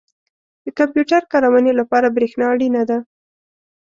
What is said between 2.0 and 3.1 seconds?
برېښنا اړینه ده.